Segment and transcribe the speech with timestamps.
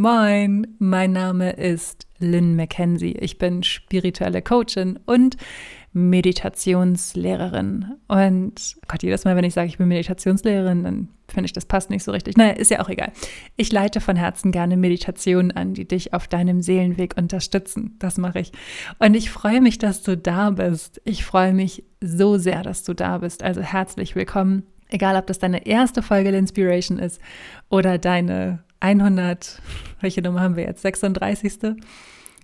[0.00, 3.16] Moin, mein Name ist Lynn McKenzie.
[3.18, 5.36] Ich bin spirituelle Coachin und
[5.92, 7.96] Meditationslehrerin.
[8.06, 11.90] Und Gott, jedes Mal, wenn ich sage, ich bin Meditationslehrerin, dann finde ich, das passt
[11.90, 12.36] nicht so richtig.
[12.36, 13.10] Naja, ist ja auch egal.
[13.56, 17.96] Ich leite von Herzen gerne Meditationen an, die dich auf deinem Seelenweg unterstützen.
[17.98, 18.52] Das mache ich.
[19.00, 21.02] Und ich freue mich, dass du da bist.
[21.06, 23.42] Ich freue mich so sehr, dass du da bist.
[23.42, 24.62] Also herzlich willkommen.
[24.90, 27.20] Egal, ob das deine erste Folge der Inspiration ist
[27.68, 29.60] oder deine 100,
[30.00, 30.82] welche Nummer haben wir jetzt?
[30.82, 31.76] 36.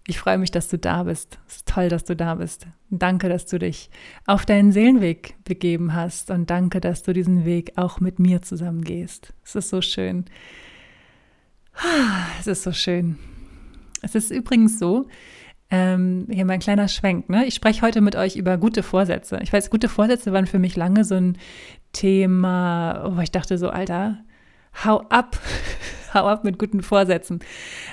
[0.07, 1.39] Ich freue mich, dass du da bist.
[1.49, 2.67] Es ist toll, dass du da bist.
[2.91, 3.89] Danke, dass du dich
[4.27, 8.85] auf deinen Seelenweg begeben hast und danke, dass du diesen Weg auch mit mir zusammen
[8.85, 9.33] gehst.
[9.45, 10.27] Es ist so schön.
[12.39, 13.19] Es ist so schön.
[14.03, 15.07] Es ist übrigens so,
[15.71, 17.31] ähm, hier mein kleiner Schwenk.
[17.31, 17.47] Ne?
[17.47, 19.39] Ich spreche heute mit euch über gute Vorsätze.
[19.43, 21.39] Ich weiß, gute Vorsätze waren für mich lange so ein
[21.93, 24.23] Thema, wo ich dachte so, Alter,
[24.85, 25.39] hau ab,
[26.15, 27.41] hau ab mit guten Vorsätzen.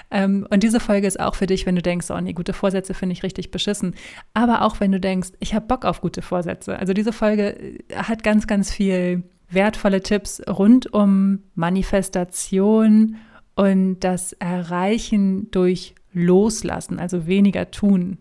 [0.09, 2.93] Ähm, und diese Folge ist auch für dich, wenn du denkst, oh nee, gute Vorsätze
[2.93, 3.95] finde ich richtig beschissen.
[4.33, 6.77] Aber auch wenn du denkst, ich habe Bock auf gute Vorsätze.
[6.77, 13.17] Also diese Folge äh, hat ganz, ganz viel wertvolle Tipps rund um Manifestation
[13.55, 18.17] und das Erreichen durch Loslassen, also weniger tun.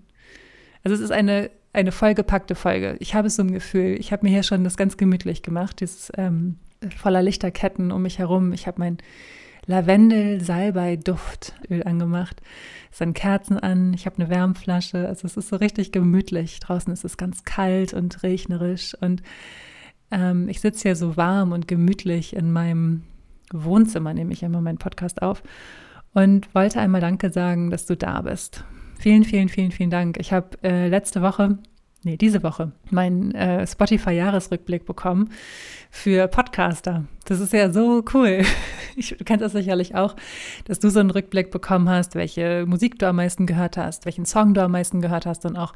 [0.85, 2.97] Also es ist eine, eine vollgepackte Folge.
[3.01, 6.13] Ich habe so ein Gefühl, ich habe mir hier schon das ganz gemütlich gemacht, dieses
[6.17, 6.57] ähm,
[6.97, 8.53] voller Lichterketten um mich herum.
[8.53, 8.99] Ich habe mein
[9.71, 12.43] Lavendel-Salbei-Duftöl angemacht.
[12.91, 15.07] Es sind Kerzen an, ich habe eine Wärmflasche.
[15.07, 16.59] Also es ist so richtig gemütlich.
[16.61, 18.95] Draußen ist es ganz kalt und regnerisch.
[19.01, 19.23] Und
[20.11, 23.05] ähm, ich sitze hier so warm und gemütlich in meinem
[23.53, 25.43] Wohnzimmer, nehme ich immer meinen Podcast auf.
[26.13, 28.65] Und wollte einmal Danke sagen, dass du da bist.
[28.99, 30.19] Vielen, vielen, vielen, vielen Dank.
[30.19, 31.59] Ich habe äh, letzte Woche
[32.03, 35.31] nee, diese Woche meinen äh, Spotify-Jahresrückblick bekommen
[35.91, 37.05] für Podcaster.
[37.27, 38.43] Das ist ja so cool.
[38.97, 40.17] Ich, du kennst das sicherlich auch,
[40.65, 44.27] dass du so einen Rückblick bekommen hast, welche Musik du am meisten gehört hast, welchen
[44.27, 45.75] Song du am meisten gehört hast und auch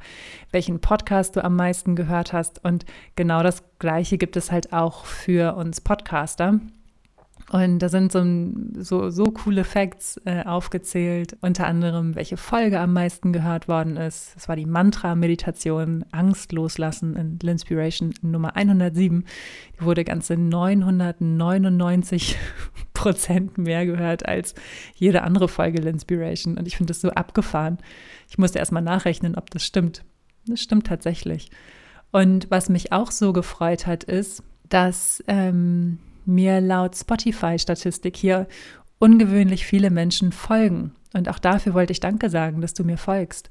[0.50, 2.62] welchen Podcast du am meisten gehört hast.
[2.64, 6.60] Und genau das Gleiche gibt es halt auch für uns Podcaster.
[7.50, 8.24] Und da sind so,
[8.82, 14.34] so, so coole Facts äh, aufgezählt, unter anderem, welche Folge am meisten gehört worden ist.
[14.34, 19.24] Das war die Mantra-Meditation Angst loslassen in L'Inspiration Nummer 107.
[19.78, 22.36] Die wurde ganze 999
[22.94, 24.54] Prozent mehr gehört als
[24.94, 26.58] jede andere Folge L'Inspiration.
[26.58, 27.78] Und ich finde das so abgefahren.
[28.28, 30.02] Ich musste erstmal nachrechnen, ob das stimmt.
[30.46, 31.50] Das stimmt tatsächlich.
[32.10, 38.46] Und was mich auch so gefreut hat, ist, dass ähm, mir laut Spotify-Statistik hier
[38.98, 40.92] ungewöhnlich viele Menschen folgen.
[41.14, 43.50] Und auch dafür wollte ich Danke sagen, dass du mir folgst.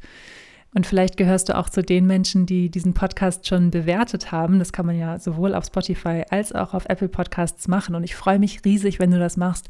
[0.76, 4.58] Und vielleicht gehörst du auch zu den Menschen, die diesen Podcast schon bewertet haben.
[4.58, 7.94] Das kann man ja sowohl auf Spotify als auch auf Apple Podcasts machen.
[7.94, 9.70] Und ich freue mich riesig, wenn du das machst,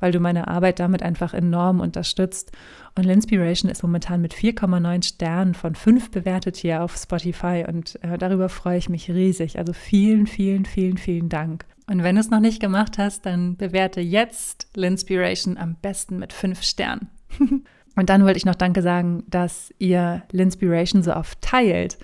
[0.00, 2.50] weil du meine Arbeit damit einfach enorm unterstützt.
[2.96, 7.64] Und L'Inspiration ist momentan mit 4,9 Sternen von 5 bewertet hier auf Spotify.
[7.68, 9.56] Und äh, darüber freue ich mich riesig.
[9.56, 11.64] Also vielen, vielen, vielen, vielen Dank.
[11.90, 16.32] Und wenn du es noch nicht gemacht hast, dann bewerte jetzt L'Inspiration am besten mit
[16.32, 17.08] 5 Sternen.
[17.96, 21.98] Und dann wollte ich noch Danke sagen, dass ihr L'Inspiration so oft teilt.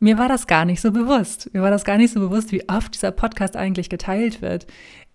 [0.00, 1.52] Mir war das gar nicht so bewusst.
[1.52, 4.66] Mir war das gar nicht so bewusst, wie oft dieser Podcast eigentlich geteilt wird,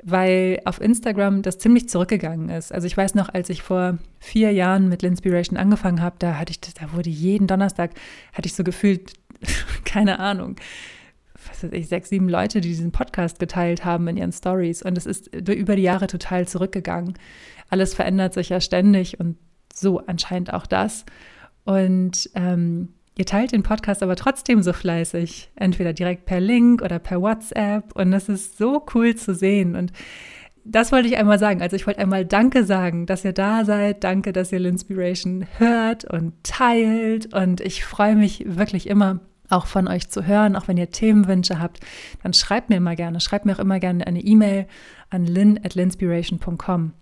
[0.03, 2.72] weil auf Instagram das ziemlich zurückgegangen ist.
[2.72, 6.51] Also ich weiß noch, als ich vor vier Jahren mit L'Inspiration angefangen habe, da hatte
[6.51, 7.90] ich, da wurde jeden Donnerstag,
[8.31, 9.13] hatte ich so gefühlt,
[9.85, 10.57] keine Ahnung,
[11.63, 14.84] weiß ich, sechs, sieben Leute, die diesen Podcast geteilt haben in ihren Stories.
[14.84, 17.13] Und es ist über die Jahre total zurückgegangen.
[17.69, 19.38] Alles verändert sich ja ständig und
[19.74, 21.06] so anscheinend auch das.
[21.66, 27.00] Und ähm, ihr teilt den Podcast aber trotzdem so fleißig, entweder direkt per Link oder
[27.00, 27.95] per WhatsApp.
[27.95, 29.75] Und das ist so cool zu sehen.
[29.75, 29.91] Und
[30.66, 31.62] das wollte ich einmal sagen.
[31.62, 34.03] Also ich wollte einmal Danke sagen, dass ihr da seid.
[34.03, 37.34] Danke, dass ihr L'Inspiration hört und teilt.
[37.34, 39.19] Und ich freue mich wirklich immer
[39.50, 40.56] auch von euch zu hören.
[40.56, 41.80] Auch wenn ihr Themenwünsche habt,
[42.24, 43.20] dann schreibt mir immer gerne.
[43.20, 44.68] Schreibt mir auch immer gerne eine E-Mail
[45.09, 46.94] an lynn at linspiration.com.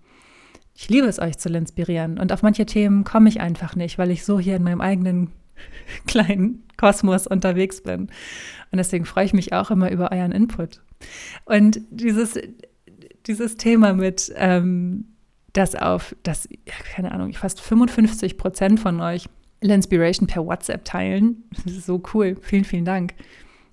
[0.74, 2.18] Ich liebe es, euch zu inspirieren.
[2.18, 5.30] Und auf manche Themen komme ich einfach nicht, weil ich so hier in meinem eigenen
[6.06, 8.02] kleinen Kosmos unterwegs bin.
[8.70, 10.80] Und deswegen freue ich mich auch immer über euren Input.
[11.44, 12.38] Und dieses,
[13.26, 15.06] dieses Thema mit, ähm,
[15.52, 16.48] dass auf, dass,
[16.94, 19.28] keine Ahnung, fast 55 Prozent von euch
[19.62, 22.36] L'Inspiration per WhatsApp teilen, das ist so cool.
[22.40, 23.14] Vielen, vielen Dank.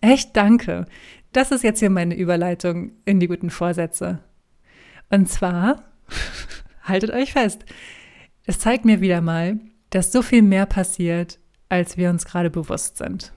[0.01, 0.85] Echt danke.
[1.31, 4.19] Das ist jetzt hier meine Überleitung in die guten Vorsätze.
[5.09, 5.83] Und zwar
[6.83, 7.65] haltet euch fest.
[8.45, 9.59] Es zeigt mir wieder mal,
[9.89, 13.33] dass so viel mehr passiert, als wir uns gerade bewusst sind.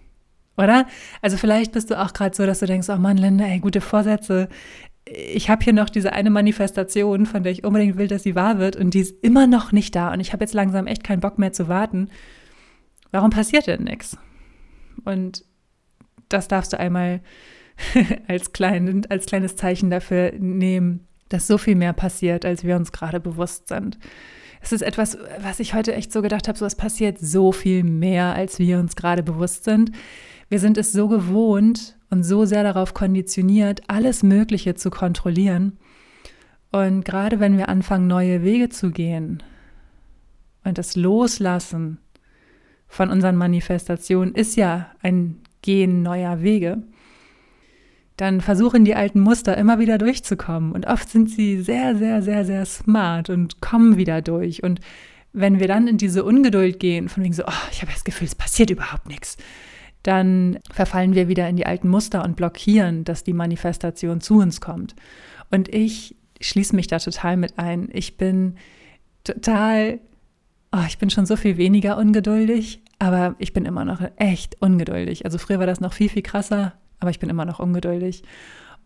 [0.56, 0.86] Oder?
[1.20, 3.80] Also vielleicht bist du auch gerade so, dass du denkst, oh Mann, Linda, ey, gute
[3.80, 4.48] Vorsätze.
[5.04, 8.58] ich habe hier noch diese eine Manifestation, von der ich unbedingt will, dass sie wahr
[8.58, 11.20] wird und die ist immer noch nicht da und ich habe jetzt langsam echt keinen
[11.20, 12.08] Bock mehr zu warten.
[13.12, 14.18] Warum passiert denn nichts?
[15.04, 15.44] Und
[16.28, 17.20] das darfst du einmal
[18.28, 22.90] als, klein, als kleines Zeichen dafür nehmen, dass so viel mehr passiert, als wir uns
[22.92, 23.98] gerade bewusst sind.
[24.60, 27.82] Es ist etwas, was ich heute echt so gedacht habe, so es passiert so viel
[27.82, 29.90] mehr, als wir uns gerade bewusst sind.
[30.48, 35.78] Wir sind es so gewohnt und so sehr darauf konditioniert, alles Mögliche zu kontrollieren.
[36.70, 39.42] Und gerade wenn wir anfangen, neue Wege zu gehen
[40.64, 41.98] und das Loslassen
[42.92, 46.82] von unseren Manifestationen ist ja ein Gehen neuer Wege,
[48.18, 50.72] dann versuchen die alten Muster immer wieder durchzukommen.
[50.72, 54.62] Und oft sind sie sehr, sehr, sehr, sehr smart und kommen wieder durch.
[54.62, 54.80] Und
[55.32, 58.26] wenn wir dann in diese Ungeduld gehen, von wegen so, oh, ich habe das Gefühl,
[58.26, 59.38] es passiert überhaupt nichts,
[60.02, 64.60] dann verfallen wir wieder in die alten Muster und blockieren, dass die Manifestation zu uns
[64.60, 64.94] kommt.
[65.50, 67.88] Und ich schließe mich da total mit ein.
[67.90, 68.56] Ich bin
[69.24, 69.98] total,
[70.72, 75.24] oh, ich bin schon so viel weniger ungeduldig, aber ich bin immer noch echt ungeduldig.
[75.24, 78.22] Also früher war das noch viel, viel krasser, aber ich bin immer noch ungeduldig.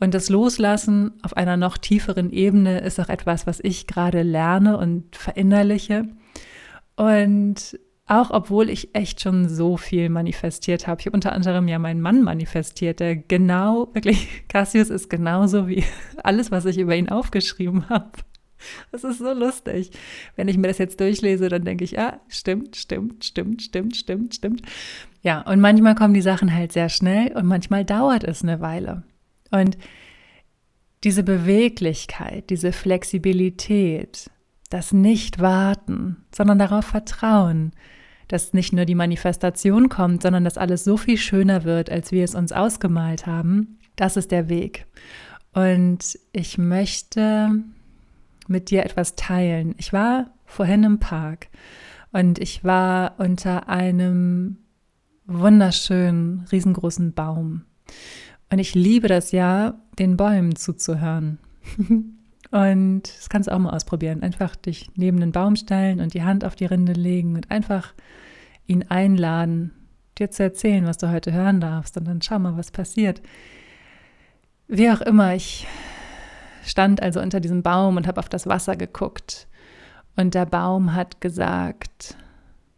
[0.00, 4.78] Und das Loslassen auf einer noch tieferen Ebene ist auch etwas, was ich gerade lerne
[4.78, 6.08] und verinnerliche.
[6.96, 10.98] Und auch obwohl ich echt schon so viel manifestiert habe.
[11.00, 15.84] Ich habe unter anderem ja meinen Mann manifestiert, der genau, wirklich, Cassius ist genauso wie
[16.22, 18.12] alles, was ich über ihn aufgeschrieben habe.
[18.92, 19.90] Das ist so lustig.
[20.36, 24.34] Wenn ich mir das jetzt durchlese, dann denke ich, ja, stimmt, stimmt, stimmt, stimmt, stimmt,
[24.34, 24.62] stimmt.
[25.22, 29.02] Ja, und manchmal kommen die Sachen halt sehr schnell und manchmal dauert es eine Weile.
[29.50, 29.76] Und
[31.04, 34.30] diese Beweglichkeit, diese Flexibilität,
[34.70, 37.72] das Nicht-Warten, sondern darauf vertrauen,
[38.28, 42.24] dass nicht nur die Manifestation kommt, sondern dass alles so viel schöner wird, als wir
[42.24, 43.78] es uns ausgemalt haben.
[43.94, 44.86] Das ist der Weg.
[45.52, 47.50] Und ich möchte
[48.48, 49.74] mit dir etwas teilen.
[49.78, 51.48] Ich war vorhin im Park
[52.12, 54.58] und ich war unter einem
[55.26, 57.62] wunderschönen, riesengroßen Baum.
[58.50, 61.38] Und ich liebe das ja, den Bäumen zuzuhören.
[62.50, 64.22] und das kannst du auch mal ausprobieren.
[64.22, 67.92] Einfach dich neben den Baum stellen und die Hand auf die Rinde legen und einfach
[68.66, 69.72] ihn einladen,
[70.18, 71.96] dir zu erzählen, was du heute hören darfst.
[71.96, 73.20] Und dann schau mal, was passiert.
[74.68, 75.66] Wie auch immer, ich
[76.66, 79.48] stand also unter diesem Baum und habe auf das Wasser geguckt.
[80.16, 82.16] Und der Baum hat gesagt,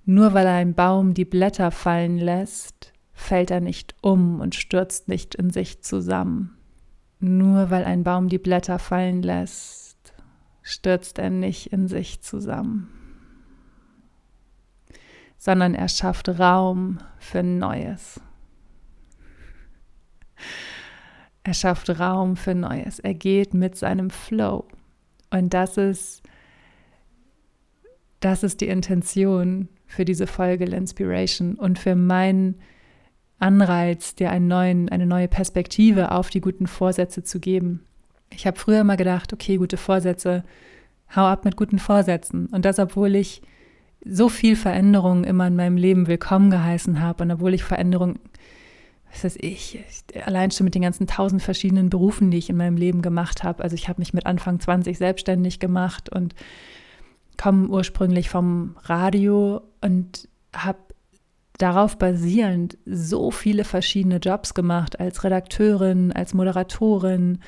[0.05, 5.35] nur weil ein Baum die Blätter fallen lässt, fällt er nicht um und stürzt nicht
[5.35, 6.57] in sich zusammen.
[7.21, 10.15] Nur weil ein Baum die Blätter fallen lässt,
[10.63, 12.89] stürzt er nicht in sich zusammen
[15.39, 18.21] sondern er schafft Raum für Neues.
[21.45, 22.99] Er schafft Raum für Neues.
[22.99, 24.67] Er geht mit seinem Flow.
[25.31, 26.23] Und das ist,
[28.21, 32.57] das ist die Intention für diese Folge Inspiration und für meinen
[33.39, 37.85] Anreiz, dir einen neuen, eine neue Perspektive auf die guten Vorsätze zu geben.
[38.31, 40.45] Ich habe früher immer gedacht, okay, gute Vorsätze,
[41.15, 42.47] hau ab mit guten Vorsätzen.
[42.47, 43.43] Und das, obwohl ich
[44.05, 48.19] so viel Veränderung immer in meinem Leben willkommen geheißen habe und obwohl ich Veränderung,
[49.11, 49.79] was weiß ich,
[50.25, 53.63] allein schon mit den ganzen tausend verschiedenen Berufen, die ich in meinem Leben gemacht habe,
[53.63, 56.35] also ich habe mich mit Anfang 20 selbstständig gemacht und
[57.41, 60.79] komme ursprünglich vom Radio und habe
[61.59, 67.39] darauf basierend so viele verschiedene Jobs gemacht, als Redakteurin, als Moderatorin,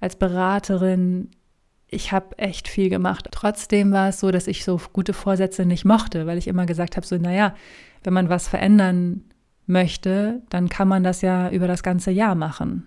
[0.00, 1.30] als Beraterin,
[1.90, 3.28] ich habe echt viel gemacht.
[3.32, 6.96] Trotzdem war es so, dass ich so gute Vorsätze nicht mochte, weil ich immer gesagt
[6.96, 7.54] habe, so, naja,
[8.04, 9.24] wenn man was verändern
[9.70, 12.86] möchte, dann kann man das ja über das ganze Jahr machen.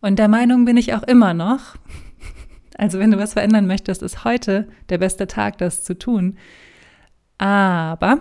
[0.00, 1.76] Und der Meinung bin ich auch immer noch.
[2.78, 6.38] Also wenn du was verändern möchtest, ist heute der beste Tag, das zu tun.
[7.36, 8.20] Aber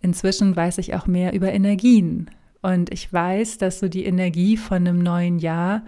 [0.00, 2.28] inzwischen weiß ich auch mehr über Energien.
[2.60, 5.84] Und ich weiß, dass so die Energie von einem neuen Jahr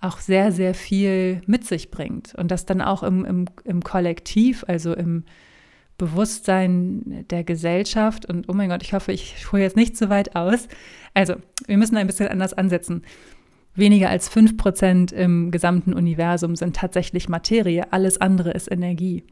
[0.00, 4.64] auch sehr, sehr viel mit sich bringt und das dann auch im, im, im Kollektiv,
[4.66, 5.24] also im
[5.98, 10.34] Bewusstsein der Gesellschaft und oh mein Gott, ich hoffe, ich hole jetzt nicht zu weit
[10.34, 10.68] aus.
[11.14, 11.36] Also,
[11.66, 13.02] wir müssen ein bisschen anders ansetzen.
[13.76, 19.24] Weniger als 5% im gesamten Universum sind tatsächlich Materie, alles andere ist Energie.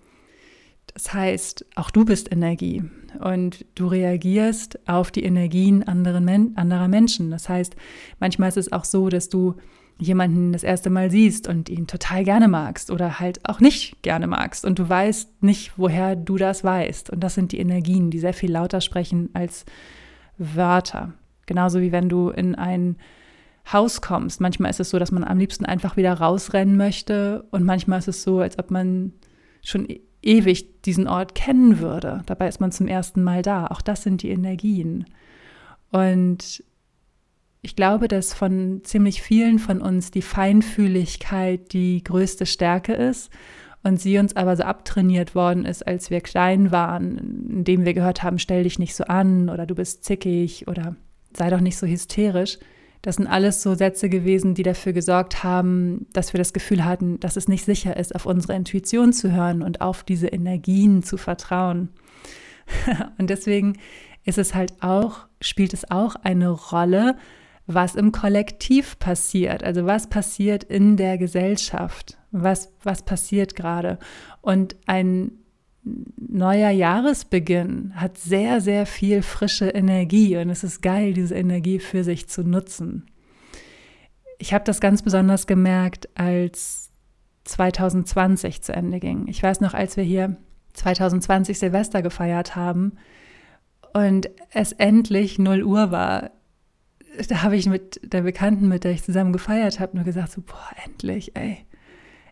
[0.94, 2.82] Das heißt, auch du bist Energie
[3.20, 7.30] und du reagierst auf die Energien anderen, anderer Menschen.
[7.30, 7.76] Das heißt,
[8.20, 9.54] manchmal ist es auch so, dass du
[10.02, 14.26] jemanden das erste Mal siehst und ihn total gerne magst oder halt auch nicht gerne
[14.26, 17.10] magst und du weißt nicht, woher du das weißt.
[17.10, 19.64] Und das sind die Energien, die sehr viel lauter sprechen als
[20.38, 21.14] Wörter.
[21.46, 22.96] Genauso wie wenn du in ein
[23.70, 24.40] Haus kommst.
[24.40, 28.08] Manchmal ist es so, dass man am liebsten einfach wieder rausrennen möchte und manchmal ist
[28.08, 29.12] es so, als ob man
[29.62, 32.22] schon e-, ewig diesen Ort kennen würde.
[32.26, 33.68] Dabei ist man zum ersten Mal da.
[33.68, 35.06] Auch das sind die Energien.
[35.90, 36.64] Und
[37.62, 43.30] ich glaube, dass von ziemlich vielen von uns die Feinfühligkeit die größte Stärke ist
[43.84, 48.24] und sie uns aber so abtrainiert worden ist, als wir klein waren, indem wir gehört
[48.24, 50.96] haben, stell dich nicht so an oder du bist zickig oder
[51.36, 52.58] sei doch nicht so hysterisch.
[53.00, 57.18] Das sind alles so Sätze gewesen, die dafür gesorgt haben, dass wir das Gefühl hatten,
[57.20, 61.16] dass es nicht sicher ist, auf unsere Intuition zu hören und auf diese Energien zu
[61.16, 61.90] vertrauen.
[63.18, 63.78] und deswegen
[64.24, 67.16] ist es halt auch, spielt es auch eine Rolle,
[67.66, 69.62] was im Kollektiv passiert.
[69.62, 72.18] Also was passiert in der Gesellschaft?
[72.30, 73.98] Was, was passiert gerade?
[74.40, 75.32] Und ein
[75.84, 82.04] neuer Jahresbeginn hat sehr, sehr viel frische Energie und es ist geil, diese Energie für
[82.04, 83.06] sich zu nutzen.
[84.38, 86.90] Ich habe das ganz besonders gemerkt, als
[87.44, 89.26] 2020 zu Ende ging.
[89.26, 90.36] Ich weiß noch, als wir hier
[90.74, 92.92] 2020 Silvester gefeiert haben
[93.92, 96.30] und es endlich 0 Uhr war,
[97.28, 100.42] da habe ich mit der Bekannten, mit der ich zusammen gefeiert habe, nur gesagt, so,
[100.42, 101.58] boah, endlich, ey,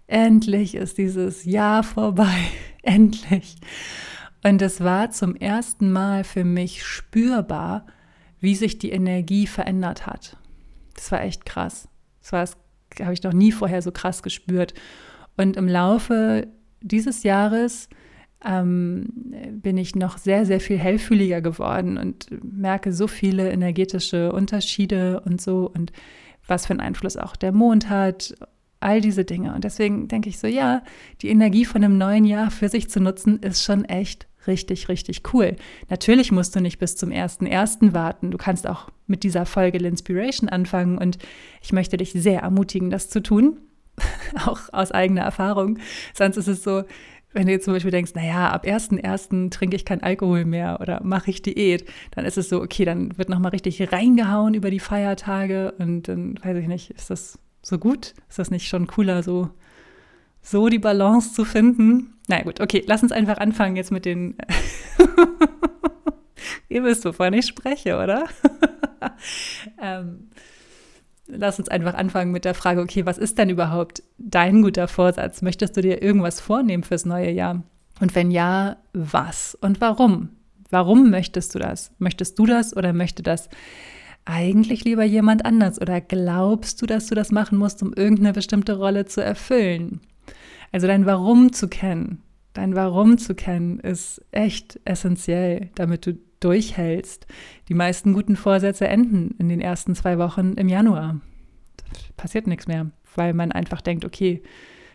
[0.06, 2.34] endlich ist dieses Jahr vorbei,
[2.82, 3.56] endlich.
[4.42, 7.86] Und es war zum ersten Mal für mich spürbar,
[8.40, 10.36] wie sich die Energie verändert hat.
[10.94, 11.88] Das war echt krass.
[12.22, 12.56] Das
[12.90, 14.74] das habe ich noch nie vorher so krass gespürt.
[15.36, 16.48] Und im Laufe
[16.80, 17.88] dieses Jahres
[18.44, 19.06] ähm,
[19.52, 25.40] bin ich noch sehr, sehr viel hellfühliger geworden und merke so viele energetische Unterschiede und
[25.40, 25.92] so und
[26.46, 28.34] was für einen Einfluss auch der Mond hat,
[28.80, 29.54] all diese Dinge.
[29.54, 30.82] Und deswegen denke ich so, ja,
[31.20, 35.22] die Energie von einem neuen Jahr für sich zu nutzen, ist schon echt richtig, richtig
[35.32, 35.56] cool.
[35.90, 37.92] Natürlich musst du nicht bis zum 1.1.
[37.92, 38.30] warten.
[38.30, 41.18] Du kannst auch mit dieser Folge L'Inspiration anfangen und
[41.62, 43.58] ich möchte dich sehr ermutigen, das zu tun.
[44.46, 45.78] auch aus eigener Erfahrung.
[46.14, 46.84] Sonst ist es so,
[47.32, 49.50] wenn du jetzt zum Beispiel denkst, naja, ab 1.1.
[49.50, 53.16] trinke ich kein Alkohol mehr oder mache ich Diät, dann ist es so, okay, dann
[53.18, 57.78] wird nochmal richtig reingehauen über die Feiertage und dann weiß ich nicht, ist das so
[57.78, 58.14] gut?
[58.28, 59.50] Ist das nicht schon cooler, so,
[60.42, 62.14] so die Balance zu finden?
[62.26, 64.36] Na naja, gut, okay, lass uns einfach anfangen jetzt mit den.
[66.68, 68.24] Ihr wisst, wovon ich spreche, oder?
[69.82, 70.30] ähm,
[71.36, 75.42] lass uns einfach anfangen mit der Frage, okay, was ist denn überhaupt dein guter Vorsatz?
[75.42, 77.62] Möchtest du dir irgendwas vornehmen fürs neue Jahr?
[78.00, 80.30] Und wenn ja, was und warum?
[80.70, 81.92] Warum möchtest du das?
[81.98, 83.48] Möchtest du das oder möchte das
[84.24, 85.80] eigentlich lieber jemand anders?
[85.80, 90.00] Oder glaubst du, dass du das machen musst, um irgendeine bestimmte Rolle zu erfüllen?
[90.72, 92.22] Also dein Warum zu kennen.
[92.52, 97.26] Dein Warum zu kennen ist echt essentiell, damit du durchhältst.
[97.68, 101.20] Die meisten guten Vorsätze enden in den ersten zwei Wochen im Januar.
[102.16, 104.42] Passiert nichts mehr, weil man einfach denkt, okay,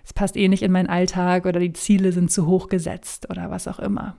[0.03, 3.49] es passt eh nicht in meinen Alltag oder die Ziele sind zu hoch gesetzt oder
[3.49, 4.15] was auch immer.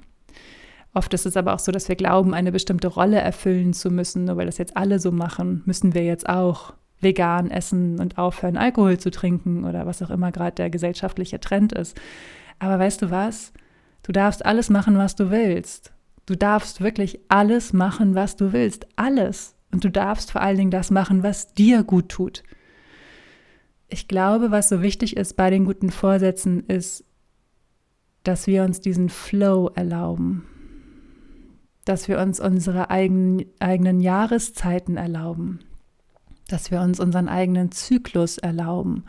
[0.94, 4.24] Oft ist es aber auch so, dass wir glauben, eine bestimmte Rolle erfüllen zu müssen,
[4.24, 8.56] nur weil das jetzt alle so machen, müssen wir jetzt auch vegan essen und aufhören,
[8.56, 12.00] Alkohol zu trinken oder was auch immer gerade der gesellschaftliche Trend ist.
[12.58, 13.52] Aber weißt du was?
[14.02, 15.92] Du darfst alles machen, was du willst.
[16.26, 18.86] Du darfst wirklich alles machen, was du willst.
[18.96, 19.54] Alles.
[19.72, 22.42] Und du darfst vor allen Dingen das machen, was dir gut tut.
[23.88, 27.04] Ich glaube, was so wichtig ist bei den guten Vorsätzen, ist,
[28.24, 30.44] dass wir uns diesen Flow erlauben.
[31.84, 35.60] Dass wir uns unsere eigenen, eigenen Jahreszeiten erlauben.
[36.48, 39.04] Dass wir uns unseren eigenen Zyklus erlauben.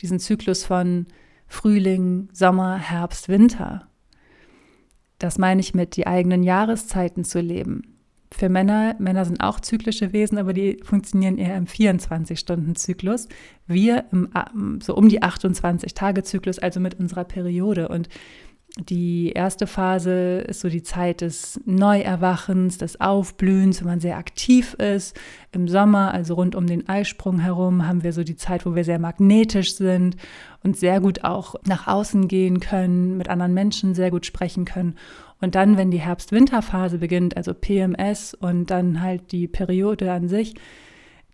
[0.00, 1.06] Diesen Zyklus von
[1.46, 3.87] Frühling, Sommer, Herbst, Winter.
[5.18, 7.82] Das meine ich mit die eigenen Jahreszeiten zu leben.
[8.30, 13.26] Für Männer, Männer sind auch zyklische Wesen, aber die funktionieren eher im 24-Stunden-Zyklus.
[13.66, 17.88] Wir im, so um die 28-Tage-Zyklus, also mit unserer Periode.
[17.88, 18.08] Und
[18.80, 24.74] die erste Phase ist so die Zeit des Neuerwachens, des Aufblühens, wenn man sehr aktiv
[24.74, 25.18] ist.
[25.50, 28.84] Im Sommer, also rund um den Eisprung herum, haben wir so die Zeit, wo wir
[28.84, 30.16] sehr magnetisch sind
[30.62, 34.94] und sehr gut auch nach außen gehen können, mit anderen Menschen sehr gut sprechen können.
[35.40, 40.54] Und dann, wenn die Herbst-Winter-Phase beginnt, also PMS und dann halt die Periode an sich,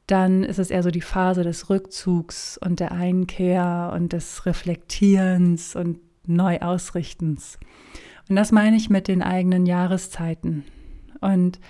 [0.06, 5.76] dann ist es eher so die Phase des Rückzugs und der Einkehr und des Reflektierens
[5.76, 7.58] und Neuausrichtens.
[8.28, 10.64] Und das meine ich mit den eigenen Jahreszeiten.
[11.20, 11.60] Und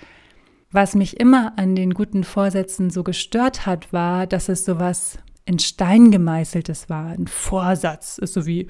[0.70, 5.18] was mich immer an den guten Vorsätzen so gestört hat, war, dass es so was
[5.44, 7.11] in Stein gemeißeltes war.
[7.11, 8.68] Ein Vorsatz ist so wie,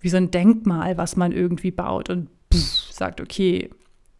[0.00, 3.70] wie so ein Denkmal, was man irgendwie baut und pff, sagt, okay,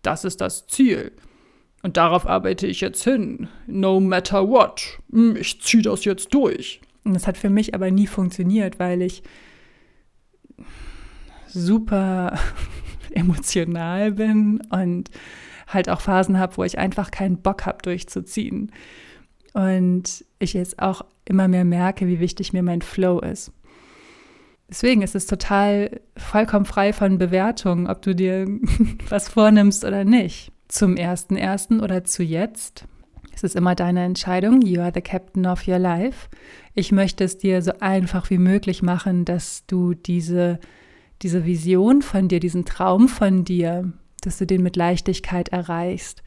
[0.02, 1.12] das ist das Ziel.
[1.82, 3.48] Und darauf arbeite ich jetzt hin.
[3.66, 4.98] No matter what.
[5.10, 6.80] Hm, ich ziehe das jetzt durch.
[7.04, 9.22] Und das hat für mich aber nie funktioniert, weil ich
[11.56, 12.38] super
[13.10, 15.10] emotional bin und
[15.66, 18.72] halt auch Phasen habe, wo ich einfach keinen Bock habe, durchzuziehen.
[19.52, 23.52] Und ich jetzt auch immer mehr merke, wie wichtig mir mein Flow ist.
[24.68, 28.46] Deswegen ist es total vollkommen frei von Bewertungen, ob du dir
[29.08, 30.52] was vornimmst oder nicht.
[30.68, 32.84] Zum ersten ersten oder zu jetzt.
[33.32, 34.62] Es ist immer deine Entscheidung.
[34.62, 36.28] You are the captain of your life.
[36.74, 40.58] Ich möchte es dir so einfach wie möglich machen, dass du diese,
[41.22, 46.22] diese Vision von dir, diesen Traum von dir, dass du den mit Leichtigkeit erreichst.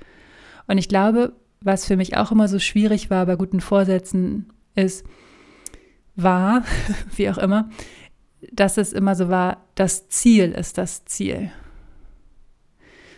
[0.67, 5.05] Und ich glaube, was für mich auch immer so schwierig war bei guten Vorsätzen, ist,
[6.15, 6.63] war,
[7.15, 7.69] wie auch immer,
[8.51, 11.51] dass es immer so war, das Ziel ist das Ziel.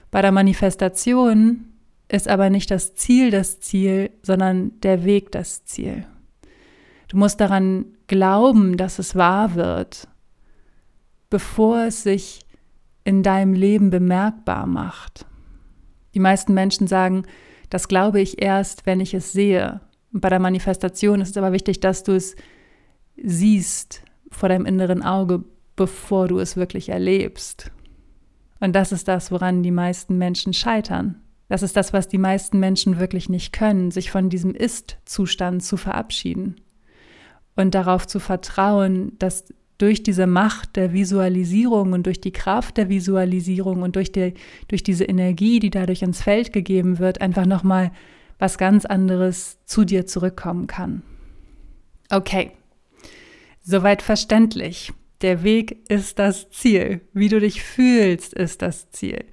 [0.10, 1.66] Bei der Manifestation
[2.10, 6.06] ist aber nicht das Ziel das Ziel, sondern der Weg das Ziel.
[7.08, 10.08] Du musst daran glauben, dass es wahr wird,
[11.32, 12.46] bevor es sich
[13.04, 15.26] in deinem Leben bemerkbar macht.
[16.14, 17.24] Die meisten Menschen sagen,
[17.72, 19.82] das glaube ich erst, wenn ich es sehe.
[20.14, 22.36] Und bei der Manifestation ist es aber wichtig, dass du es
[23.16, 25.44] siehst vor deinem inneren Auge,
[25.76, 27.72] bevor du es wirklich erlebst.
[28.60, 31.22] Und das ist das, woran die meisten Menschen scheitern.
[31.48, 35.78] Das ist das, was die meisten Menschen wirklich nicht können, sich von diesem Ist-Zustand zu
[35.78, 36.62] verabschieden
[37.56, 39.46] und darauf zu vertrauen, dass
[39.82, 44.36] durch diese Macht der Visualisierung und durch die Kraft der Visualisierung und durch, die,
[44.68, 47.92] durch diese Energie, die dadurch ins Feld gegeben wird, einfach nochmal
[48.38, 51.02] was ganz anderes zu dir zurückkommen kann.
[52.10, 52.52] Okay,
[53.62, 54.94] soweit verständlich.
[55.22, 57.02] Der Weg ist das Ziel.
[57.14, 59.26] Wie du dich fühlst, ist das Ziel.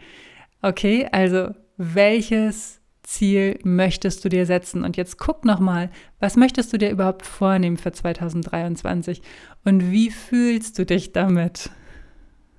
[0.60, 2.77] Okay, also welches
[3.08, 4.84] Ziel möchtest du dir setzen?
[4.84, 9.22] Und jetzt guck nochmal, was möchtest du dir überhaupt vornehmen für 2023?
[9.64, 11.70] Und wie fühlst du dich damit?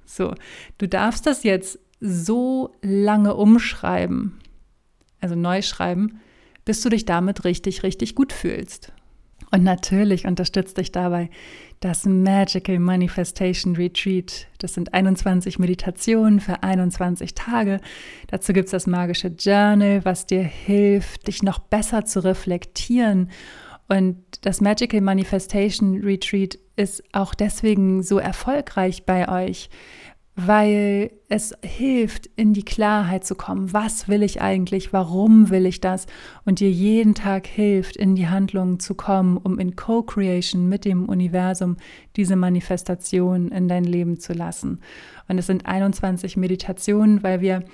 [0.06, 0.34] So,
[0.80, 4.40] du darfst das jetzt so lange umschreiben,
[5.22, 6.20] also neu schreiben,
[6.66, 8.92] bis du dich damit richtig, richtig gut fühlst.
[9.52, 11.30] Und natürlich unterstützt dich dabei
[11.80, 14.48] das Magical Manifestation Retreat.
[14.58, 17.80] Das sind 21 Meditationen für 21 Tage.
[18.28, 23.30] Dazu gibt es das magische Journal, was dir hilft, dich noch besser zu reflektieren.
[23.88, 29.70] Und das Magical Manifestation Retreat ist auch deswegen so erfolgreich bei euch,
[30.48, 33.74] weil es hilft, in die Klarheit zu kommen.
[33.74, 34.94] Was will ich eigentlich?
[34.94, 36.06] Warum will ich das?
[36.46, 41.10] Und dir jeden Tag hilft, in die Handlungen zu kommen, um in Co-Creation mit dem
[41.10, 41.76] Universum
[42.16, 44.80] diese Manifestation in dein Leben zu lassen.
[45.28, 47.66] Und es sind 21 Meditationen, weil wir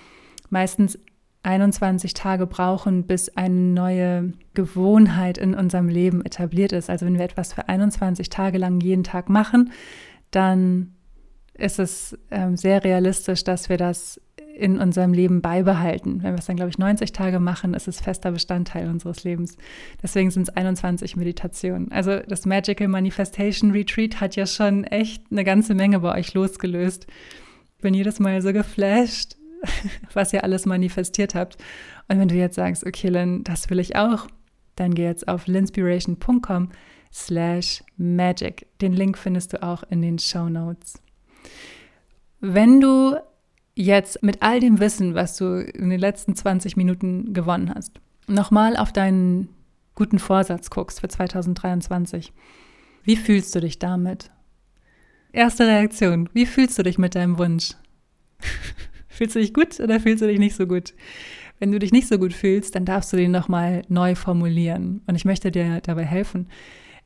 [0.49, 0.97] meistens
[1.43, 6.89] 21 Tage brauchen, bis eine neue Gewohnheit in unserem Leben etabliert ist.
[6.89, 9.71] Also wenn wir etwas für 21 Tage lang jeden Tag machen,
[10.31, 10.94] dann
[11.57, 14.19] ist es ähm, sehr realistisch, dass wir das
[14.55, 16.23] in unserem Leben beibehalten.
[16.23, 19.57] Wenn wir es dann, glaube ich, 90 Tage machen, ist es fester Bestandteil unseres Lebens.
[20.01, 21.91] Deswegen sind es 21 Meditationen.
[21.91, 27.07] Also das Magical Manifestation Retreat hat ja schon echt eine ganze Menge bei euch losgelöst.
[27.77, 29.35] Ich bin jedes Mal so geflasht,
[30.13, 31.57] was ihr alles manifestiert habt.
[32.07, 34.27] Und wenn du jetzt sagst, okay, Lynn, das will ich auch,
[34.75, 36.69] dann geh jetzt auf linspiration.com
[37.11, 38.67] slash magic.
[38.81, 41.01] Den Link findest du auch in den Show Notes.
[42.39, 43.15] Wenn du
[43.75, 48.77] jetzt mit all dem Wissen, was du in den letzten 20 Minuten gewonnen hast, nochmal
[48.77, 49.49] auf deinen
[49.95, 52.33] guten Vorsatz guckst für 2023,
[53.03, 54.31] wie fühlst du dich damit?
[55.31, 57.71] Erste Reaktion, wie fühlst du dich mit deinem Wunsch?
[59.07, 60.93] fühlst du dich gut oder fühlst du dich nicht so gut?
[61.59, 65.01] Wenn du dich nicht so gut fühlst, dann darfst du den nochmal neu formulieren.
[65.07, 66.47] Und ich möchte dir dabei helfen.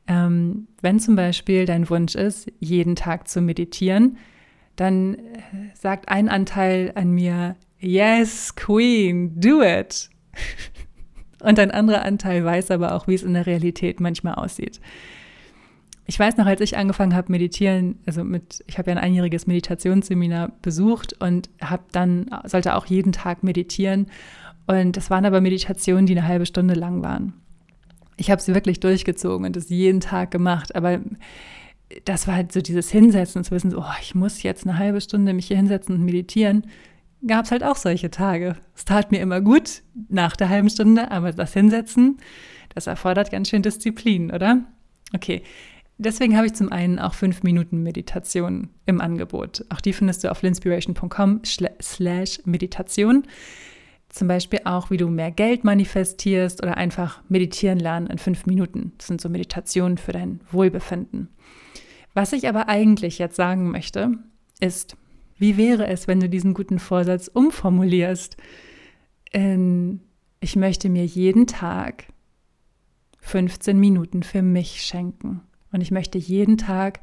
[0.09, 4.17] Ähm, wenn zum Beispiel dein Wunsch ist, jeden Tag zu meditieren,
[4.75, 5.19] dann äh,
[5.75, 10.09] sagt ein Anteil an mir, yes, Queen, do it.
[11.43, 14.81] Und ein anderer Anteil weiß aber auch, wie es in der Realität manchmal aussieht.
[16.05, 19.45] Ich weiß noch, als ich angefangen habe meditieren, also mit, ich habe ja ein einjähriges
[19.45, 24.07] Meditationsseminar besucht und habe dann sollte auch jeden Tag meditieren
[24.65, 27.33] und das waren aber Meditationen, die eine halbe Stunde lang waren.
[28.19, 30.99] Ich habe sie wirklich durchgezogen und das jeden Tag gemacht, aber
[32.03, 35.01] das war halt so dieses Hinsetzen, zu wissen, so, oh, ich muss jetzt eine halbe
[35.01, 36.67] Stunde mich hier hinsetzen und meditieren.
[37.25, 38.57] Gab es halt auch solche Tage.
[38.75, 42.17] Es tat mir immer gut nach der halben Stunde, aber das Hinsetzen,
[42.75, 44.63] das erfordert ganz schön Disziplin, oder?
[45.15, 45.41] Okay.
[45.97, 49.65] Deswegen habe ich zum einen auch fünf Minuten Meditation im Angebot.
[49.69, 51.41] Auch die findest du auf linspiration.com
[51.81, 53.23] slash Meditation.
[54.09, 58.93] Zum Beispiel auch, wie du mehr Geld manifestierst oder einfach meditieren lernen in fünf Minuten.
[58.97, 61.29] Das sind so Meditationen für dein Wohlbefinden.
[62.15, 64.11] Was ich aber eigentlich jetzt sagen möchte,
[64.59, 64.97] ist,
[65.37, 68.35] wie wäre es, wenn du diesen guten Vorsatz umformulierst
[69.31, 70.01] in,
[70.39, 72.07] ich möchte mir jeden Tag
[73.21, 75.41] 15 Minuten für mich schenken.
[75.71, 77.01] Und ich möchte jeden Tag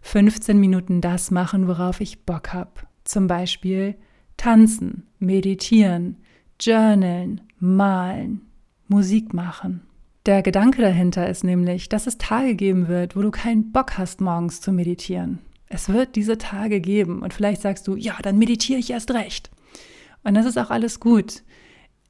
[0.00, 2.72] 15 Minuten das machen, worauf ich Bock habe.
[3.04, 3.96] Zum Beispiel
[4.36, 6.16] tanzen, meditieren,
[6.60, 8.42] journalen, malen,
[8.88, 9.82] Musik machen.
[10.26, 14.20] Der Gedanke dahinter ist nämlich, dass es Tage geben wird, wo du keinen Bock hast,
[14.20, 15.38] morgens zu meditieren.
[15.68, 19.50] Es wird diese Tage geben und vielleicht sagst du, ja, dann meditiere ich erst recht.
[20.24, 21.42] Und das ist auch alles gut.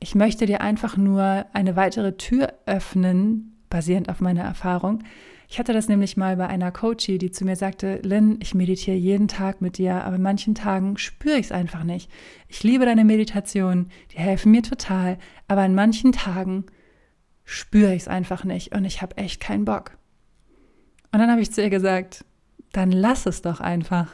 [0.00, 5.02] Ich möchte dir einfach nur eine weitere Tür öffnen, basierend auf meiner Erfahrung.
[5.48, 8.96] Ich hatte das nämlich mal bei einer Coachie, die zu mir sagte, Lynn, ich meditiere
[8.96, 12.11] jeden Tag mit dir, aber an manchen Tagen spüre ich es einfach nicht.
[12.48, 16.66] Ich liebe deine Meditation, die helfen mir total, aber an manchen Tagen
[17.44, 19.92] spüre ich es einfach nicht und ich habe echt keinen Bock.
[21.12, 22.24] Und dann habe ich zu ihr gesagt,
[22.72, 24.12] dann lass es doch einfach.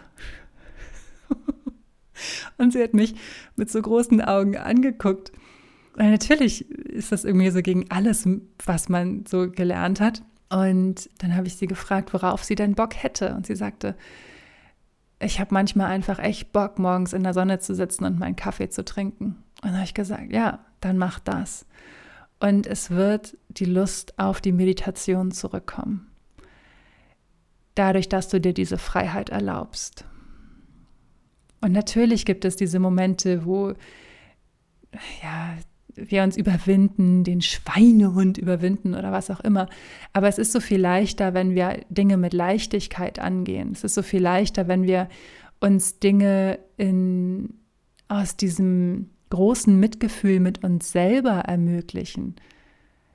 [2.59, 3.15] und sie hat mich
[3.57, 5.33] mit so großen Augen angeguckt
[5.95, 8.27] weil natürlich ist das irgendwie so gegen alles,
[8.65, 10.23] was man so gelernt hat.
[10.53, 13.35] Und dann habe ich sie gefragt, worauf sie denn Bock hätte.
[13.35, 13.97] Und sie sagte,
[15.19, 18.69] ich habe manchmal einfach echt Bock, morgens in der Sonne zu sitzen und meinen Kaffee
[18.69, 19.43] zu trinken.
[19.63, 21.65] Und habe ich gesagt, ja, dann mach das.
[22.39, 26.11] Und es wird die Lust auf die Meditation zurückkommen.
[27.75, 30.05] Dadurch, dass du dir diese Freiheit erlaubst.
[31.63, 33.73] Und natürlich gibt es diese Momente, wo
[35.23, 35.55] ja,
[35.95, 39.69] wir uns überwinden, den Schweinehund überwinden oder was auch immer.
[40.13, 43.73] Aber es ist so viel leichter, wenn wir Dinge mit Leichtigkeit angehen.
[43.73, 45.09] Es ist so viel leichter, wenn wir
[45.61, 47.55] uns Dinge in,
[48.09, 52.37] aus diesem großen Mitgefühl mit uns selber ermöglichen.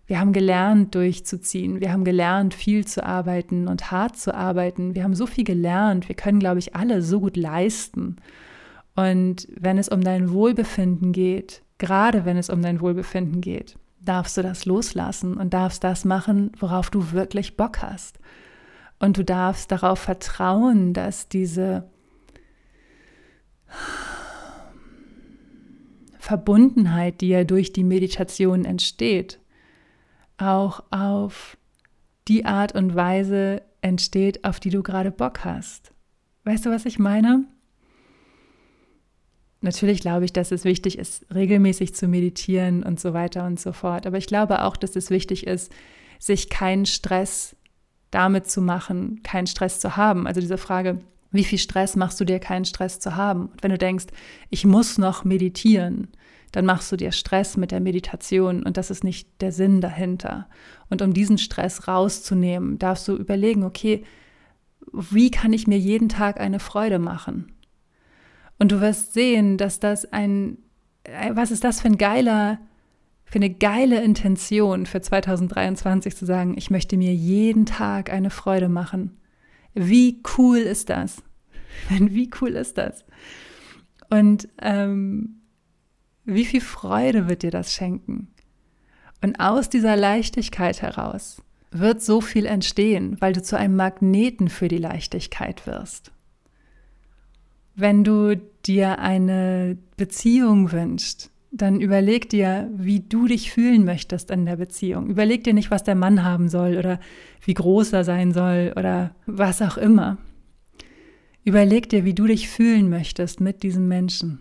[0.08, 1.82] Wir haben gelernt, durchzuziehen.
[1.82, 4.96] Wir haben gelernt, viel zu arbeiten und hart zu arbeiten.
[4.96, 6.08] Wir haben so viel gelernt.
[6.08, 8.16] Wir können, glaube ich, alle so gut leisten.
[8.96, 14.38] Und wenn es um dein Wohlbefinden geht, gerade wenn es um dein Wohlbefinden geht, darfst
[14.38, 18.20] du das loslassen und darfst das machen, worauf du wirklich Bock hast.
[19.00, 21.90] Und du darfst darauf vertrauen, dass diese
[26.18, 29.40] Verbundenheit, die ja durch die Meditation entsteht,
[30.38, 31.58] auch auf
[32.28, 35.94] die Art und Weise entsteht, auf die du gerade Bock hast.
[36.44, 37.46] Weißt du, was ich meine?
[39.62, 43.72] Natürlich glaube ich, dass es wichtig ist, regelmäßig zu meditieren und so weiter und so
[43.72, 44.06] fort.
[44.06, 45.72] Aber ich glaube auch, dass es wichtig ist,
[46.20, 47.56] sich keinen Stress
[48.12, 50.28] damit zu machen, keinen Stress zu haben.
[50.28, 53.48] Also diese Frage, wie viel Stress machst du dir, keinen Stress zu haben?
[53.48, 54.06] Und wenn du denkst,
[54.50, 56.08] ich muss noch meditieren,
[56.52, 60.48] dann machst du dir Stress mit der Meditation und das ist nicht der Sinn dahinter.
[60.90, 64.04] Und um diesen Stress rauszunehmen, darfst du überlegen, okay,
[64.94, 67.52] wie kann ich mir jeden Tag eine Freude machen?
[68.60, 70.58] Und du wirst sehen, dass das ein,
[71.04, 72.60] äh, was ist das für ein geiler,
[73.26, 78.70] für eine geile Intention für 2023 zu sagen, ich möchte mir jeden Tag eine Freude
[78.70, 79.18] machen.
[79.74, 81.22] Wie cool ist das?
[81.90, 83.06] Wie cool ist das?
[84.10, 85.42] Und ähm,
[86.24, 88.28] wie viel Freude wird dir das schenken?
[89.22, 91.42] Und aus dieser Leichtigkeit heraus
[91.72, 96.12] wird so viel entstehen, weil du zu einem Magneten für die Leichtigkeit wirst.
[97.80, 98.36] Wenn du
[98.66, 105.06] dir eine Beziehung wünschst, dann überleg dir, wie du dich fühlen möchtest in der Beziehung.
[105.06, 107.00] Überleg dir nicht, was der Mann haben soll oder
[107.46, 110.18] wie groß er sein soll oder was auch immer.
[111.44, 114.40] Überleg dir, wie du dich fühlen möchtest mit diesem Menschen.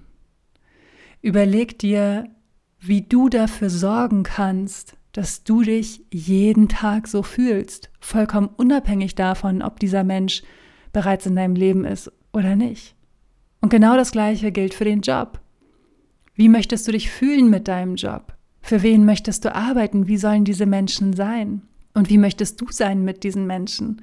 [1.20, 2.30] Überleg dir,
[2.80, 9.60] wie du dafür sorgen kannst, dass du dich jeden Tag so fühlst, vollkommen unabhängig davon,
[9.60, 10.42] ob dieser Mensch
[10.94, 12.95] bereits in deinem Leben ist oder nicht.
[13.60, 15.40] Und genau das Gleiche gilt für den Job.
[16.34, 18.34] Wie möchtest du dich fühlen mit deinem Job?
[18.60, 20.06] Für wen möchtest du arbeiten?
[20.06, 21.62] Wie sollen diese Menschen sein?
[21.94, 24.02] Und wie möchtest du sein mit diesen Menschen?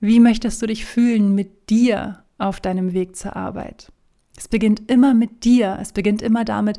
[0.00, 3.90] Wie möchtest du dich fühlen mit dir auf deinem Weg zur Arbeit?
[4.36, 5.78] Es beginnt immer mit dir.
[5.80, 6.78] Es beginnt immer damit,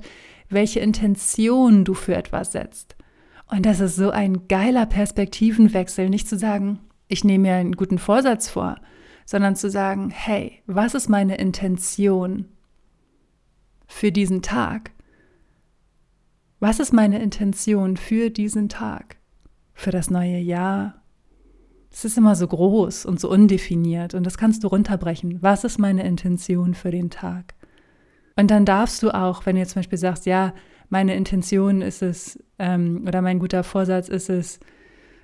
[0.50, 2.96] welche Intention du für etwas setzt.
[3.50, 7.98] Und das ist so ein geiler Perspektivenwechsel, nicht zu sagen, ich nehme mir einen guten
[7.98, 8.78] Vorsatz vor,
[9.26, 12.46] sondern zu sagen, hey, was ist meine Intention
[13.88, 14.92] für diesen Tag?
[16.60, 19.18] Was ist meine Intention für diesen Tag,
[19.74, 21.02] für das neue Jahr?
[21.92, 25.42] Es ist immer so groß und so undefiniert und das kannst du runterbrechen.
[25.42, 27.54] Was ist meine Intention für den Tag?
[28.36, 30.54] Und dann darfst du auch, wenn du jetzt zum Beispiel sagst, ja,
[30.90, 34.60] meine Intention ist es ähm, oder mein guter Vorsatz ist es,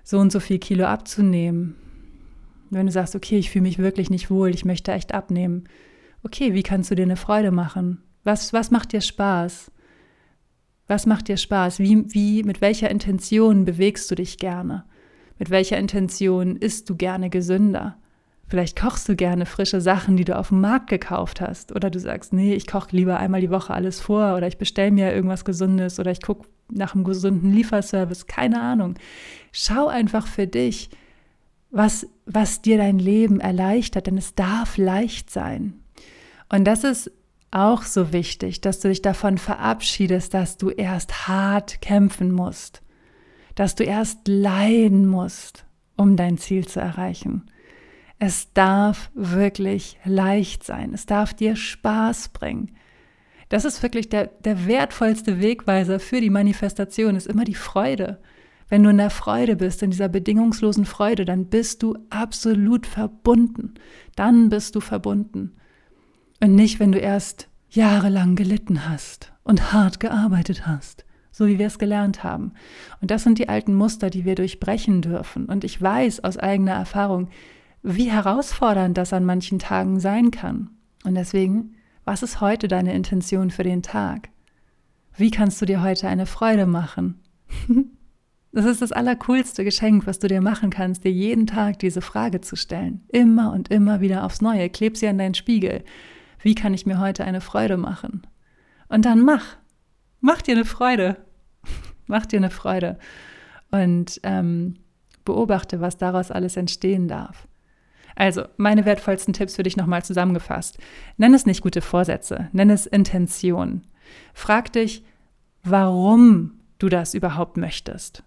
[0.03, 1.75] so und so viel Kilo abzunehmen.
[2.69, 5.65] Wenn du sagst, okay, ich fühle mich wirklich nicht wohl, ich möchte echt abnehmen.
[6.23, 8.03] Okay, wie kannst du dir eine Freude machen?
[8.23, 9.71] Was, was macht dir Spaß?
[10.87, 11.79] Was macht dir Spaß?
[11.79, 14.85] Wie, wie, mit welcher Intention bewegst du dich gerne?
[15.37, 17.97] Mit welcher Intention isst du gerne gesünder?
[18.47, 21.71] Vielleicht kochst du gerne frische Sachen, die du auf dem Markt gekauft hast.
[21.75, 24.35] Oder du sagst, nee, ich koche lieber einmal die Woche alles vor.
[24.35, 25.99] Oder ich bestelle mir irgendwas Gesundes.
[25.99, 28.25] Oder ich gucke nach einem gesunden Lieferservice.
[28.25, 28.95] Keine Ahnung.
[29.51, 30.89] Schau einfach für dich,
[31.71, 34.07] was, was dir dein Leben erleichtert.
[34.07, 35.73] Denn es darf leicht sein.
[36.49, 37.11] Und das ist
[37.51, 42.81] auch so wichtig, dass du dich davon verabschiedest, dass du erst hart kämpfen musst.
[43.55, 45.65] Dass du erst leiden musst,
[45.97, 47.49] um dein Ziel zu erreichen
[48.19, 50.93] es darf wirklich leicht sein.
[50.93, 52.75] Es darf dir Spaß bringen.
[53.47, 58.19] Das ist wirklich der, der wertvollste Wegweiser für die Manifestation, ist immer die Freude.
[58.69, 63.73] Wenn du in der Freude bist, in dieser bedingungslosen Freude, dann bist du absolut verbunden.
[64.15, 65.55] Dann bist du verbunden.
[66.39, 71.67] Und nicht, wenn du erst jahrelang gelitten hast und hart gearbeitet hast, so wie wir
[71.67, 72.53] es gelernt haben.
[73.01, 75.45] Und das sind die alten Muster, die wir durchbrechen dürfen.
[75.45, 77.29] Und ich weiß aus eigener Erfahrung,
[77.81, 80.69] wie herausfordernd das an manchen Tagen sein kann.
[81.03, 84.29] Und deswegen, was ist heute deine Intention für den Tag?
[85.15, 87.19] Wie kannst du dir heute eine Freude machen?
[88.51, 92.41] Das ist das allercoolste Geschenk, was du dir machen kannst, dir jeden Tag diese Frage
[92.41, 93.03] zu stellen.
[93.09, 94.69] Immer und immer wieder aufs Neue.
[94.69, 95.83] Kleb sie an deinen Spiegel.
[96.41, 98.25] Wie kann ich mir heute eine Freude machen?
[98.87, 99.57] Und dann mach.
[100.19, 101.17] Mach dir eine Freude.
[102.07, 102.97] mach dir eine Freude.
[103.69, 104.77] Und ähm,
[105.25, 107.47] beobachte, was daraus alles entstehen darf.
[108.15, 110.79] Also, meine wertvollsten Tipps für dich nochmal zusammengefasst.
[111.17, 113.83] Nenn es nicht gute Vorsätze, nenn es Intention.
[114.33, 115.05] Frag dich,
[115.63, 118.23] warum du das überhaupt möchtest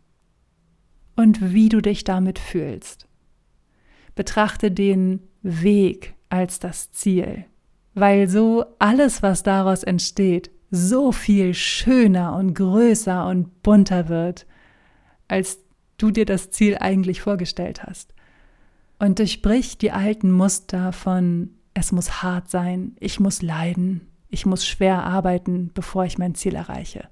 [1.16, 3.06] und wie du dich damit fühlst.
[4.14, 7.44] Betrachte den Weg als das Ziel,
[7.94, 14.46] weil so alles, was daraus entsteht, so viel schöner und größer und bunter wird,
[15.28, 15.58] als
[15.98, 18.14] du dir das Ziel eigentlich vorgestellt hast
[19.02, 24.64] und durchbrich die alten Muster von es muss hart sein, ich muss leiden, ich muss
[24.64, 27.08] schwer arbeiten, bevor ich mein Ziel erreiche.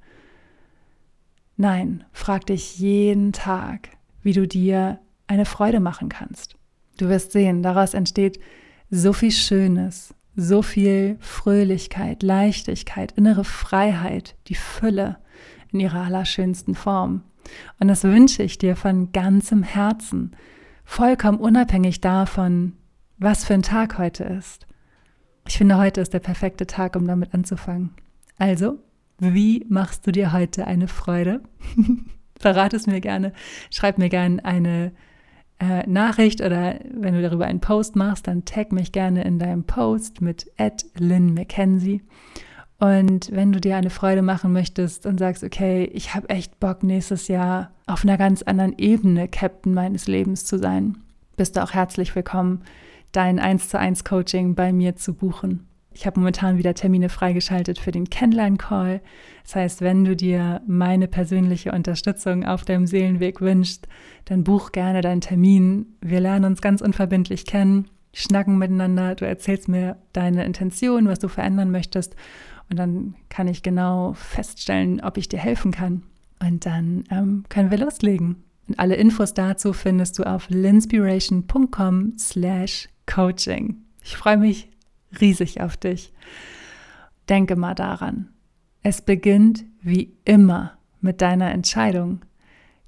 [1.61, 3.91] Nein, frag dich jeden Tag,
[4.23, 6.57] wie du dir eine Freude machen kannst.
[6.97, 8.41] Du wirst sehen, daraus entsteht
[8.89, 15.19] so viel Schönes, so viel Fröhlichkeit, Leichtigkeit, innere Freiheit, die Fülle
[15.71, 17.25] in ihrer allerschönsten Form.
[17.79, 20.35] Und das wünsche ich dir von ganzem Herzen,
[20.83, 22.73] vollkommen unabhängig davon,
[23.19, 24.67] was für ein Tag heute ist.
[25.47, 27.91] Ich finde, heute ist der perfekte Tag, um damit anzufangen.
[28.39, 28.79] Also,
[29.21, 31.43] wie machst du dir heute eine Freude?
[32.39, 33.33] Verrate es mir gerne.
[33.71, 34.93] Schreib mir gerne eine
[35.61, 39.65] äh, Nachricht oder wenn du darüber einen Post machst, dann tag mich gerne in deinem
[39.65, 40.51] Post mit
[40.99, 42.03] Lynn McKenzie.
[42.79, 46.83] Und wenn du dir eine Freude machen möchtest und sagst, okay, ich habe echt Bock,
[46.83, 50.97] nächstes Jahr auf einer ganz anderen Ebene Captain meines Lebens zu sein,
[51.37, 52.63] bist du auch herzlich willkommen,
[53.13, 55.67] dein 1 zu 1 Coaching bei mir zu buchen.
[55.93, 59.01] Ich habe momentan wieder Termine freigeschaltet für den Kennenlern-Call.
[59.43, 63.89] Das heißt, wenn du dir meine persönliche Unterstützung auf deinem Seelenweg wünschst,
[64.27, 65.97] dann buch gerne deinen Termin.
[66.01, 69.17] Wir lernen uns ganz unverbindlich kennen, schnacken miteinander.
[69.17, 72.15] Du erzählst mir deine Intention, was du verändern möchtest.
[72.71, 76.05] Und dann kann ich genau feststellen, ob ich dir helfen kann.
[76.41, 78.45] Und dann ähm, können wir loslegen.
[78.69, 83.79] Und alle Infos dazu findest du auf linspiration.com slash coaching.
[84.05, 84.70] Ich freue mich
[85.21, 86.13] riesig auf dich.
[87.29, 88.33] Denke mal daran.
[88.83, 92.25] Es beginnt wie immer mit deiner Entscheidung.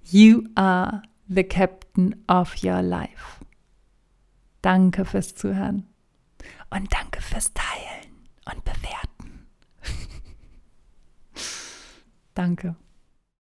[0.02, 3.44] You are the captain of your life.
[4.62, 5.86] Danke fürs Zuhören
[6.70, 8.12] und danke fürs Teilen
[8.44, 9.46] und Bewerten.
[12.34, 12.76] Danke.